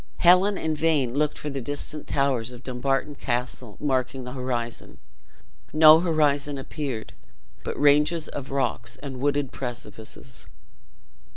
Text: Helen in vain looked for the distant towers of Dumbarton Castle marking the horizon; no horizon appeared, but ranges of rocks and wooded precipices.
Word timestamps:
Helen 0.17 0.57
in 0.57 0.75
vain 0.75 1.13
looked 1.13 1.37
for 1.37 1.51
the 1.51 1.61
distant 1.61 2.07
towers 2.07 2.51
of 2.51 2.63
Dumbarton 2.63 3.13
Castle 3.13 3.77
marking 3.79 4.23
the 4.23 4.31
horizon; 4.33 4.97
no 5.73 5.99
horizon 5.99 6.57
appeared, 6.57 7.13
but 7.63 7.79
ranges 7.79 8.27
of 8.27 8.49
rocks 8.49 8.95
and 8.95 9.19
wooded 9.19 9.51
precipices. 9.51 10.47